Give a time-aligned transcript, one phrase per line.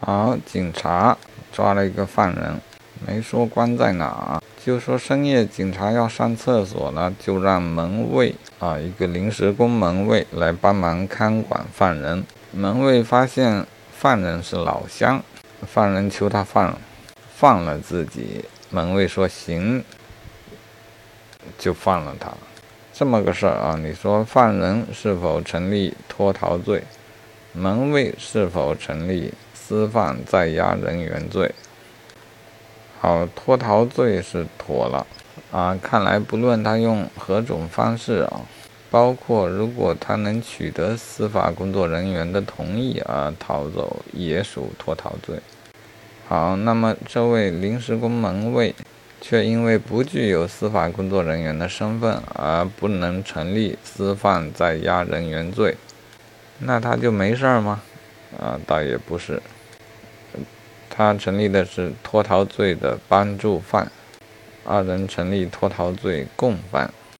[0.00, 1.16] 好，警察
[1.50, 2.60] 抓了一个犯人，
[3.06, 12.24] 没说关在哪，就说深夜警察要上厕所了，就让门卫啊，一个临时工门卫来帮忙看管犯人。
[12.52, 15.22] 门卫发现犯人是老乡，
[15.66, 16.78] 犯人求他放
[17.34, 19.82] 放了自己，门卫说行，
[21.58, 22.30] 就放了他。
[22.92, 26.82] 这么个事儿啊，你说犯人是否成立脱逃罪？
[27.56, 29.32] 门卫是否成立？
[29.54, 31.52] 私放在押人员罪，
[33.00, 35.04] 好，脱逃罪是妥了
[35.50, 35.76] 啊！
[35.82, 38.42] 看来不论他用何种方式啊，
[38.92, 45.40] 包括如果他能取得司法工作人员的同意而逃走，也属脱逃罪。
[46.28, 48.72] 好，那么这位临时工门卫
[49.20, 55.76] 却因为不具有司法工作人员的身份而不能成立私放在押人员罪，
[56.58, 57.82] 那他就没事儿吗？
[58.38, 59.40] 啊，倒也不是。
[60.88, 63.90] 他成立的是脱逃罪的帮助犯，
[64.64, 66.90] 二人成立脱逃罪共犯。